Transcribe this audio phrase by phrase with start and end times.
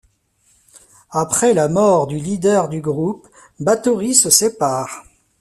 [1.11, 3.27] Après la mort du leader du groupe,
[3.59, 5.05] Bathory se sépare.